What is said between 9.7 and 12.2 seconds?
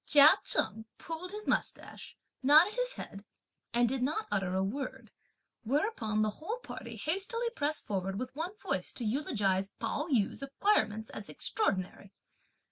Pao yü's acquirements as extraordinary.